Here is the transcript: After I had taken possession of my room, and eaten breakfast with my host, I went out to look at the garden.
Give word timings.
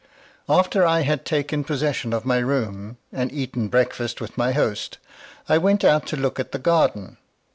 After 0.49 0.83
I 0.83 1.01
had 1.01 1.25
taken 1.25 1.63
possession 1.63 2.11
of 2.11 2.25
my 2.25 2.39
room, 2.39 2.97
and 3.13 3.31
eaten 3.31 3.67
breakfast 3.67 4.19
with 4.19 4.35
my 4.35 4.51
host, 4.51 4.97
I 5.47 5.59
went 5.59 5.83
out 5.83 6.07
to 6.07 6.17
look 6.17 6.39
at 6.39 6.51
the 6.53 6.57
garden. 6.57 7.17